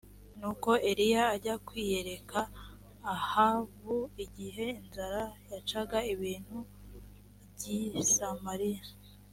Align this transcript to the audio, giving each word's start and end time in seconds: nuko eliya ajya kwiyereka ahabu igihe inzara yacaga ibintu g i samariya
nuko 0.39 0.69
eliya 0.89 1.23
ajya 1.35 1.55
kwiyereka 1.65 2.39
ahabu 3.15 3.95
igihe 4.25 4.65
inzara 4.79 5.21
yacaga 5.51 5.97
ibintu 6.13 6.57
g 7.59 7.61
i 8.03 8.05
samariya 8.15 8.83